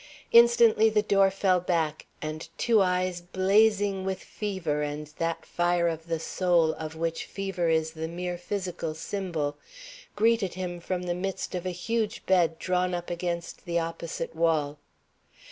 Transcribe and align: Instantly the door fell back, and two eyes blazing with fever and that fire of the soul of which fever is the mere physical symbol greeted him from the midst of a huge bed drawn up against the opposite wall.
Instantly 0.31 0.89
the 0.89 1.03
door 1.03 1.29
fell 1.29 1.59
back, 1.59 2.07
and 2.23 2.49
two 2.57 2.81
eyes 2.81 3.21
blazing 3.21 4.03
with 4.03 4.19
fever 4.23 4.81
and 4.81 5.13
that 5.19 5.45
fire 5.45 5.87
of 5.87 6.07
the 6.07 6.19
soul 6.19 6.73
of 6.73 6.95
which 6.95 7.23
fever 7.25 7.69
is 7.69 7.91
the 7.91 8.07
mere 8.07 8.35
physical 8.35 8.95
symbol 8.95 9.57
greeted 10.15 10.55
him 10.55 10.79
from 10.79 11.03
the 11.03 11.13
midst 11.13 11.53
of 11.53 11.67
a 11.67 11.69
huge 11.69 12.25
bed 12.25 12.57
drawn 12.57 12.95
up 12.95 13.11
against 13.11 13.65
the 13.65 13.77
opposite 13.77 14.35
wall. 14.35 14.79